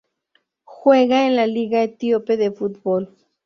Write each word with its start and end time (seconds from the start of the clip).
Juega 0.63 1.27
en 1.27 1.35
la 1.35 1.45
Liga 1.45 1.83
etíope 1.83 2.35
de 2.35 2.49
fútbol. 2.51 3.15